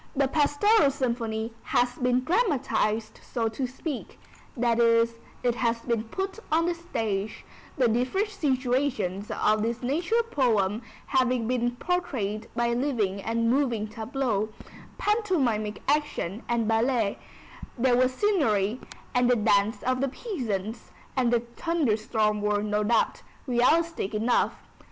[0.15, 4.19] The Pastoral Symphony has been dramatized so to speak,
[4.57, 7.45] that is, it has been put on the stage,
[7.77, 14.49] the different situations of this nature poem having been portrayed by living and moving tableaux,
[14.97, 17.19] pantomimic action and ballet;
[17.77, 18.79] there was scenery,
[19.13, 24.63] and the dance of the peasants and the thunder storm were, no doubt, realistic enough.